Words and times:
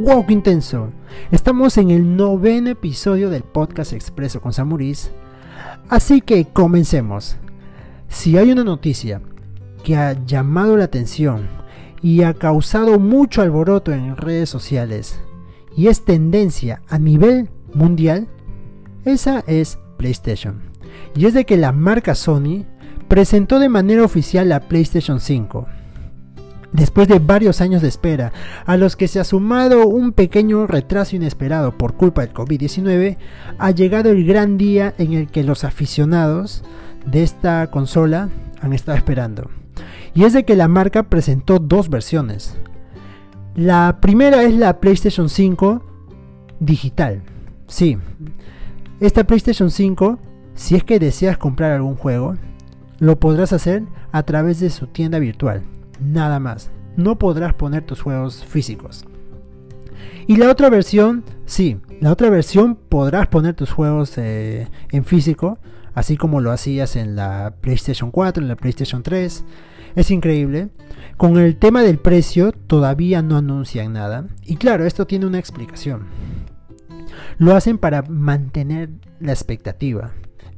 ¡Wow, 0.00 0.26
qué 0.26 0.32
intenso! 0.32 0.92
Estamos 1.32 1.76
en 1.76 1.90
el 1.90 2.16
noveno 2.16 2.70
episodio 2.70 3.30
del 3.30 3.42
podcast 3.42 3.92
Expreso 3.92 4.40
con 4.40 4.52
Samuris. 4.52 5.10
Así 5.88 6.20
que 6.20 6.44
comencemos. 6.44 7.36
Si 8.06 8.38
hay 8.38 8.52
una 8.52 8.62
noticia 8.62 9.20
que 9.82 9.96
ha 9.96 10.12
llamado 10.24 10.76
la 10.76 10.84
atención 10.84 11.48
y 12.00 12.22
ha 12.22 12.32
causado 12.34 13.00
mucho 13.00 13.42
alboroto 13.42 13.90
en 13.90 14.16
redes 14.16 14.48
sociales 14.48 15.18
y 15.76 15.88
es 15.88 16.04
tendencia 16.04 16.80
a 16.88 17.00
nivel 17.00 17.48
mundial, 17.74 18.28
esa 19.04 19.42
es 19.48 19.80
PlayStation. 19.96 20.62
Y 21.16 21.26
es 21.26 21.34
de 21.34 21.44
que 21.44 21.56
la 21.56 21.72
marca 21.72 22.14
Sony 22.14 22.66
presentó 23.08 23.58
de 23.58 23.68
manera 23.68 24.04
oficial 24.04 24.48
la 24.48 24.60
PlayStation 24.60 25.18
5 25.18 25.66
Después 26.78 27.08
de 27.08 27.18
varios 27.18 27.60
años 27.60 27.82
de 27.82 27.88
espera, 27.88 28.32
a 28.64 28.76
los 28.76 28.94
que 28.94 29.08
se 29.08 29.18
ha 29.18 29.24
sumado 29.24 29.88
un 29.88 30.12
pequeño 30.12 30.68
retraso 30.68 31.16
inesperado 31.16 31.76
por 31.76 31.94
culpa 31.94 32.20
del 32.20 32.32
COVID-19, 32.32 33.16
ha 33.58 33.70
llegado 33.72 34.10
el 34.10 34.24
gran 34.24 34.58
día 34.58 34.94
en 34.96 35.12
el 35.12 35.26
que 35.26 35.42
los 35.42 35.64
aficionados 35.64 36.62
de 37.04 37.24
esta 37.24 37.68
consola 37.72 38.28
han 38.60 38.72
estado 38.72 38.96
esperando. 38.96 39.50
Y 40.14 40.22
es 40.22 40.32
de 40.32 40.44
que 40.44 40.54
la 40.54 40.68
marca 40.68 41.02
presentó 41.02 41.58
dos 41.58 41.90
versiones. 41.90 42.56
La 43.56 43.98
primera 44.00 44.44
es 44.44 44.54
la 44.54 44.78
PlayStation 44.78 45.28
5 45.28 45.82
digital. 46.60 47.22
Sí, 47.66 47.98
esta 49.00 49.24
PlayStation 49.24 49.72
5, 49.72 50.20
si 50.54 50.76
es 50.76 50.84
que 50.84 51.00
deseas 51.00 51.38
comprar 51.38 51.72
algún 51.72 51.96
juego, 51.96 52.36
lo 53.00 53.18
podrás 53.18 53.52
hacer 53.52 53.82
a 54.12 54.22
través 54.22 54.60
de 54.60 54.70
su 54.70 54.86
tienda 54.86 55.18
virtual 55.18 55.64
nada 56.00 56.40
más. 56.40 56.70
No 56.96 57.18
podrás 57.18 57.54
poner 57.54 57.84
tus 57.84 58.00
juegos 58.00 58.44
físicos. 58.44 59.04
Y 60.26 60.36
la 60.36 60.50
otra 60.50 60.68
versión, 60.68 61.24
sí, 61.46 61.78
la 62.00 62.12
otra 62.12 62.28
versión 62.28 62.76
podrás 62.76 63.28
poner 63.28 63.54
tus 63.54 63.70
juegos 63.70 64.18
eh, 64.18 64.68
en 64.90 65.04
físico, 65.04 65.58
así 65.94 66.16
como 66.16 66.40
lo 66.40 66.52
hacías 66.52 66.96
en 66.96 67.16
la 67.16 67.54
PlayStation 67.60 68.10
4, 68.10 68.42
en 68.42 68.48
la 68.48 68.56
PlayStation 68.56 69.02
3. 69.02 69.44
Es 69.96 70.10
increíble. 70.10 70.68
Con 71.16 71.38
el 71.38 71.56
tema 71.56 71.82
del 71.82 71.98
precio 71.98 72.52
todavía 72.52 73.22
no 73.22 73.36
anuncian 73.36 73.94
nada. 73.94 74.26
Y 74.44 74.56
claro, 74.56 74.84
esto 74.84 75.06
tiene 75.06 75.26
una 75.26 75.38
explicación. 75.38 76.06
Lo 77.38 77.56
hacen 77.56 77.78
para 77.78 78.02
mantener 78.02 78.90
la 79.20 79.32
expectativa 79.32 80.12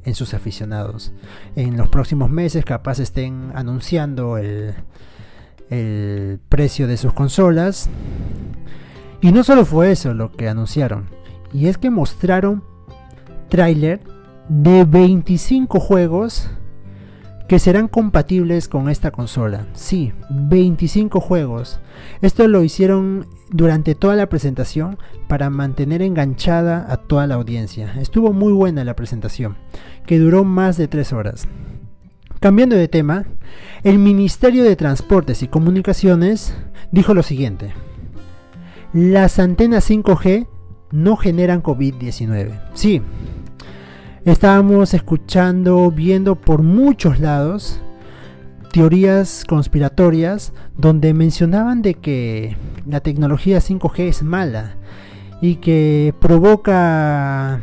en 0.04 0.14
sus 0.14 0.34
aficionados. 0.34 1.12
En 1.56 1.76
los 1.76 1.88
próximos 1.88 2.28
meses 2.28 2.64
capaz 2.64 2.98
estén 2.98 3.52
anunciando 3.54 4.36
el, 4.36 4.74
el 5.70 6.38
precio 6.48 6.86
de 6.86 6.96
sus 6.96 7.12
consolas. 7.12 7.88
Y 9.22 9.32
no 9.32 9.44
solo 9.44 9.64
fue 9.64 9.92
eso 9.92 10.14
lo 10.14 10.32
que 10.32 10.48
anunciaron, 10.48 11.06
y 11.52 11.66
es 11.66 11.78
que 11.78 11.90
mostraron 11.90 12.62
tráiler 13.48 14.00
de 14.48 14.84
25 14.84 15.78
juegos 15.78 16.50
que 17.50 17.58
serán 17.58 17.88
compatibles 17.88 18.68
con 18.68 18.88
esta 18.88 19.10
consola. 19.10 19.66
Sí, 19.72 20.12
25 20.30 21.20
juegos. 21.20 21.80
Esto 22.22 22.46
lo 22.46 22.62
hicieron 22.62 23.26
durante 23.50 23.96
toda 23.96 24.14
la 24.14 24.28
presentación 24.28 24.98
para 25.26 25.50
mantener 25.50 26.00
enganchada 26.00 26.86
a 26.88 26.96
toda 26.96 27.26
la 27.26 27.34
audiencia. 27.34 27.92
Estuvo 28.00 28.32
muy 28.32 28.52
buena 28.52 28.84
la 28.84 28.94
presentación, 28.94 29.56
que 30.06 30.20
duró 30.20 30.44
más 30.44 30.76
de 30.76 30.86
3 30.86 31.12
horas. 31.12 31.48
Cambiando 32.40 32.74
de 32.74 32.88
tema, 32.88 33.26
el 33.82 33.98
Ministerio 33.98 34.64
de 34.64 34.74
Transportes 34.74 35.42
y 35.42 35.48
Comunicaciones 35.48 36.54
dijo 36.90 37.12
lo 37.12 37.22
siguiente. 37.22 37.74
Las 38.94 39.38
antenas 39.38 39.90
5G 39.90 40.46
no 40.90 41.16
generan 41.16 41.62
COVID-19. 41.62 42.58
Sí, 42.72 43.02
estábamos 44.24 44.94
escuchando, 44.94 45.90
viendo 45.90 46.34
por 46.34 46.62
muchos 46.62 47.20
lados 47.20 47.82
teorías 48.72 49.44
conspiratorias 49.46 50.54
donde 50.78 51.12
mencionaban 51.12 51.82
de 51.82 51.92
que 51.92 52.56
la 52.86 53.00
tecnología 53.00 53.58
5G 53.58 54.08
es 54.08 54.22
mala 54.22 54.76
y 55.42 55.56
que 55.56 56.14
provoca 56.18 57.60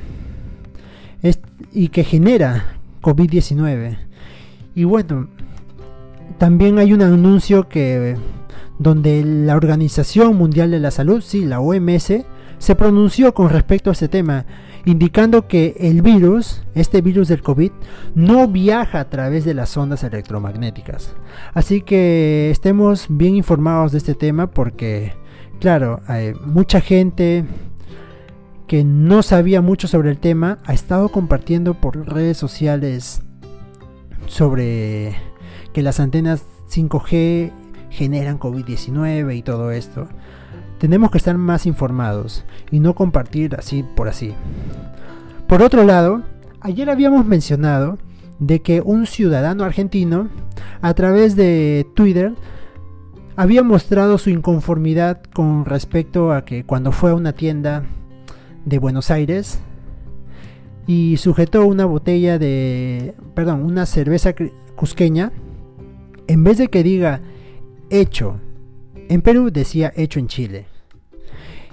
y 1.74 1.88
que 1.88 2.04
genera 2.04 2.78
COVID-19. 3.02 4.06
Y 4.78 4.84
bueno, 4.84 5.28
también 6.38 6.78
hay 6.78 6.94
un 6.94 7.02
anuncio 7.02 7.68
que 7.68 8.16
donde 8.78 9.26
la 9.26 9.56
Organización 9.56 10.36
Mundial 10.36 10.70
de 10.70 10.80
la 10.80 10.92
Salud, 10.92 11.22
sí, 11.22 11.46
la 11.46 11.60
OMS, 11.60 12.14
se 12.60 12.76
pronunció 12.76 13.34
con 13.34 13.50
respecto 13.50 13.90
a 13.90 13.94
este 13.94 14.08
tema, 14.08 14.46
indicando 14.86 15.48
que 15.48 15.76
el 15.80 16.04
virus, 16.04 16.62
este 16.76 17.02
virus 17.02 17.28
del 17.28 17.42
COVID, 17.42 17.72
no 18.14 18.48
viaja 18.50 19.00
a 19.00 19.10
través 19.10 19.46
de 19.46 19.56
las 19.56 19.76
ondas 19.76 20.04
electromagnéticas. 20.04 21.16
Así 21.56 21.82
que 21.82 22.52
estemos 22.52 23.08
bien 23.10 23.36
informados 23.36 23.94
de 23.94 23.98
este 23.98 24.14
tema 24.14 24.46
porque, 24.46 25.14
claro, 25.60 26.02
hay 26.06 26.36
mucha 26.46 26.82
gente 26.82 27.46
que 28.68 28.84
no 28.84 29.24
sabía 29.24 29.62
mucho 29.62 29.88
sobre 29.88 30.12
el 30.12 30.20
tema 30.20 30.60
ha 30.66 30.74
estado 30.76 31.10
compartiendo 31.10 31.74
por 31.74 32.08
redes 32.08 32.38
sociales 32.38 33.24
sobre 34.28 35.16
que 35.74 35.82
las 35.82 36.00
antenas 36.00 36.44
5G 36.70 37.52
generan 37.90 38.40
COVID-19 38.40 39.36
y 39.36 39.42
todo 39.42 39.72
esto. 39.72 40.08
Tenemos 40.78 41.10
que 41.10 41.18
estar 41.18 41.38
más 41.38 41.66
informados 41.66 42.46
y 42.70 42.80
no 42.80 42.94
compartir 42.94 43.56
así 43.56 43.84
por 43.96 44.08
así. 44.08 44.34
Por 45.48 45.62
otro 45.62 45.84
lado, 45.84 46.22
ayer 46.62 46.90
habíamos 46.90 47.26
mencionado 47.26 47.98
de 48.40 48.62
que 48.62 48.82
un 48.82 49.08
ciudadano 49.08 49.64
argentino 49.64 50.30
a 50.82 50.94
través 50.94 51.36
de 51.36 51.88
Twitter 51.96 52.34
había 53.36 53.64
mostrado 53.64 54.18
su 54.18 54.30
inconformidad 54.30 55.22
con 55.34 55.66
respecto 55.66 56.32
a 56.32 56.46
que 56.46 56.64
cuando 56.64 56.92
fue 56.92 57.12
a 57.12 57.16
una 57.16 57.34
tienda 57.34 57.84
de 58.66 58.80
Buenos 58.80 59.10
Aires 59.10 59.60
y 60.88 61.18
sujetó 61.18 61.66
una 61.66 61.86
botella 61.86 62.40
de, 62.40 63.14
perdón, 63.36 63.64
una 63.64 63.86
cerveza 63.86 64.34
cusqueña, 64.75 65.34
en 66.28 66.44
vez 66.44 66.58
de 66.58 66.70
que 66.70 66.81
diga 66.81 67.22
hecho 67.90 68.40
en 69.09 69.22
Perú, 69.22 69.52
decía 69.52 69.92
hecho 69.96 70.20
en 70.20 70.28
Chile. 70.28 70.66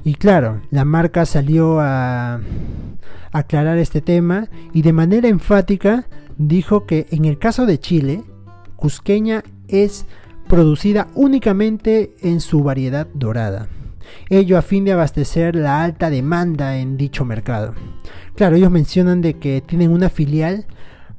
Y 0.03 0.15
claro, 0.15 0.61
la 0.71 0.85
marca 0.85 1.25
salió 1.25 1.79
a 1.81 2.41
aclarar 3.33 3.79
este 3.79 4.01
tema 4.01 4.49
y 4.73 4.83
de 4.83 4.93
manera 4.93 5.29
enfática 5.29 6.07
dijo 6.37 6.85
que 6.85 7.07
en 7.11 7.25
el 7.25 7.39
caso 7.39 7.67
de 7.67 7.79
Chile, 7.79 8.25
cusqueña 8.77 9.45
es 9.69 10.07
producida 10.49 11.09
únicamente 11.15 12.15
en 12.21 12.41
su 12.41 12.63
variedad 12.63 13.07
dorada 13.15 13.69
ello 14.29 14.59
a 14.59 14.63
fin 14.63 14.85
de 14.85 14.93
abastecer 14.93 15.57
la 15.57 15.83
alta 15.83 16.11
demanda 16.11 16.77
en 16.77 16.97
dicho 16.97 17.25
mercado. 17.25 17.75
Claro, 18.35 18.57
ellos 18.57 18.71
mencionan 18.71 19.21
de 19.21 19.35
que 19.35 19.61
tienen 19.61 19.91
una 19.91 20.11
filial 20.11 20.67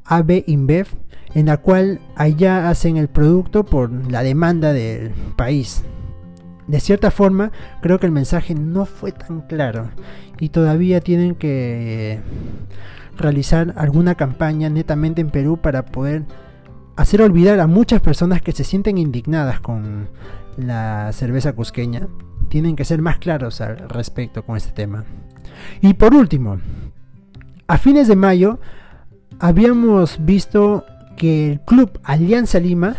AB 0.06 0.44
InBev 0.47 0.88
en 1.34 1.47
la 1.47 1.57
cual 1.57 2.00
allá 2.16 2.69
hacen 2.69 2.97
el 2.97 3.09
producto 3.09 3.66
por 3.66 3.91
la 4.12 4.24
demanda 4.24 4.74
del 4.74 5.12
país. 5.35 5.84
De 6.68 6.79
cierta 6.79 7.12
forma, 7.12 7.51
creo 7.81 8.00
que 8.00 8.07
el 8.07 8.12
mensaje 8.12 8.56
no 8.56 8.85
fue 8.85 9.12
tan 9.12 9.41
claro 9.41 9.91
y 10.40 10.50
todavía 10.50 11.00
tienen 11.00 11.35
que 11.35 12.19
realizar 13.18 13.74
alguna 13.78 14.16
campaña 14.16 14.69
netamente 14.69 15.22
en 15.22 15.29
Perú 15.29 15.57
para 15.62 15.85
poder 15.85 16.24
hacer 16.95 17.22
olvidar 17.22 17.59
a 17.59 17.68
muchas 17.68 18.01
personas 18.01 18.41
que 18.41 18.51
se 18.51 18.63
sienten 18.63 18.97
indignadas 18.97 19.59
con 19.59 20.09
la 20.57 21.12
cerveza 21.13 21.54
cusqueña 21.54 22.07
tienen 22.56 22.78
que 22.78 22.86
ser 22.86 23.02
más 23.02 23.18
claros 23.18 23.60
al 23.60 23.90
respecto 23.90 24.46
con 24.46 24.56
este 24.56 24.72
tema. 24.72 25.04
Y 25.81 25.94
por 25.96 26.16
último, 26.16 26.62
a 27.68 27.78
fines 27.78 28.07
de 28.07 28.16
mayo 28.16 28.62
habíamos 29.40 30.24
visto 30.24 30.86
que 31.18 31.52
el 31.52 31.60
club 31.60 32.00
Alianza 32.06 32.62
Lima 32.62 32.96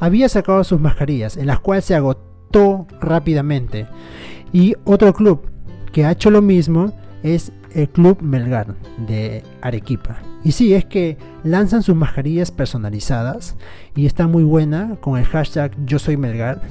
había 0.00 0.26
sacado 0.30 0.64
sus 0.64 0.80
mascarillas, 0.80 1.36
en 1.36 1.48
las 1.48 1.60
cuales 1.60 1.84
se 1.84 1.94
agotó 1.94 2.86
rápidamente. 2.98 3.86
Y 4.54 4.74
otro 4.84 5.12
club 5.12 5.50
que 5.92 6.06
ha 6.06 6.12
hecho 6.12 6.30
lo 6.30 6.40
mismo 6.40 6.94
es 7.22 7.52
el 7.74 7.90
Club 7.90 8.22
Melgar 8.22 8.74
de 9.06 9.42
Arequipa. 9.60 10.16
Y 10.44 10.52
sí, 10.52 10.72
es 10.72 10.86
que 10.86 11.18
lanzan 11.42 11.82
sus 11.82 11.94
mascarillas 11.94 12.50
personalizadas 12.50 13.54
y 13.94 14.06
está 14.06 14.26
muy 14.28 14.44
buena 14.44 14.96
con 15.02 15.18
el 15.18 15.26
hashtag 15.26 15.72
Yo 15.84 15.98
Soy 15.98 16.16
Melgar 16.16 16.62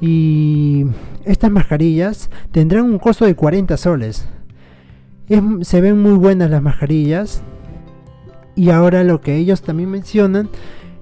y 0.00 0.86
estas 1.24 1.50
mascarillas 1.50 2.30
tendrán 2.52 2.84
un 2.84 2.98
costo 2.98 3.24
de 3.24 3.34
40 3.34 3.76
soles. 3.76 4.28
se 5.62 5.80
ven 5.80 6.00
muy 6.00 6.14
buenas 6.14 6.50
las 6.50 6.62
mascarillas. 6.62 7.42
Y 8.54 8.70
ahora 8.70 9.04
lo 9.04 9.20
que 9.20 9.36
ellos 9.36 9.62
también 9.62 9.90
mencionan 9.90 10.48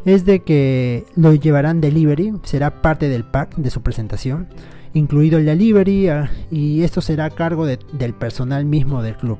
es 0.04 0.24
de 0.24 0.40
que 0.40 1.04
lo 1.16 1.34
llevarán 1.34 1.80
delivery, 1.80 2.34
será 2.42 2.82
parte 2.82 3.08
del 3.08 3.24
pack 3.24 3.56
de 3.56 3.70
su 3.70 3.82
presentación, 3.82 4.46
incluido 4.92 5.38
el 5.38 5.46
delivery, 5.46 6.08
ah, 6.08 6.30
y 6.50 6.82
esto 6.82 7.00
será 7.00 7.24
a 7.26 7.30
cargo 7.30 7.66
del 7.66 8.14
personal 8.14 8.66
mismo 8.66 9.02
del 9.02 9.16
club. 9.16 9.38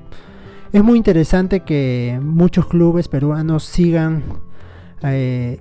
Es 0.72 0.82
muy 0.82 0.98
interesante 0.98 1.60
que 1.60 2.18
muchos 2.22 2.66
clubes 2.66 3.08
peruanos 3.08 3.64
sigan, 3.64 4.24
eh, 5.02 5.60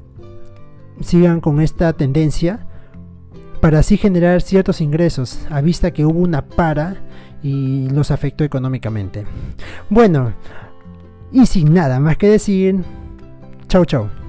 sigan 1.02 1.42
con 1.42 1.62
esta 1.62 1.94
tendencia 1.94 2.66
para 3.66 3.80
así 3.80 3.98
generar 3.98 4.44
ciertos 4.44 4.80
ingresos, 4.80 5.40
a 5.50 5.60
vista 5.60 5.90
que 5.90 6.06
hubo 6.06 6.20
una 6.20 6.46
para 6.46 6.98
y 7.42 7.90
los 7.90 8.12
afectó 8.12 8.44
económicamente. 8.44 9.26
Bueno, 9.90 10.36
y 11.32 11.48
sin 11.48 11.74
nada 11.74 12.00
más 12.00 12.16
que 12.18 12.30
decir, 12.30 12.84
chau 13.68 13.84
chau. 13.86 14.25